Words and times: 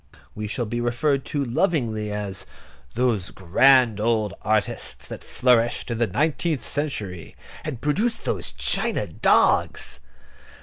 We 0.33 0.47
shall 0.47 0.65
be 0.65 0.81
referred 0.81 1.25
to 1.25 1.45
lovingly 1.45 2.11
as 2.11 2.47
"those 2.95 3.29
grand 3.29 3.99
old 3.99 4.33
artists 4.41 5.05
that 5.07 5.23
flourished 5.23 5.91
in 5.91 5.99
the 5.99 6.07
nineteenth 6.07 6.65
century, 6.67 7.35
and 7.63 7.81
produced 7.81 8.25
those 8.25 8.51
china 8.51 9.05
dogs." 9.05 9.99